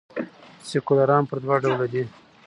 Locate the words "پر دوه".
1.29-1.55